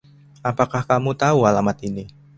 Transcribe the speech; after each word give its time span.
Apakah 0.49 0.81
kamu 0.89 1.11
tahu 1.21 1.39
alamat 1.49 1.77
ini...? 1.89 2.03